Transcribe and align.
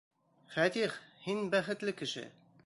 Фәтих, 0.55 0.95
һин 1.27 1.43
бәхетле 1.53 1.95
кеше. 2.01 2.27